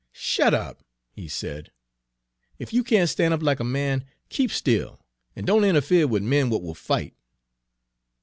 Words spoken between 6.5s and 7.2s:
will fight!"